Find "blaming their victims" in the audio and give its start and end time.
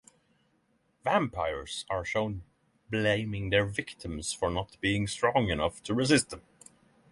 2.89-4.33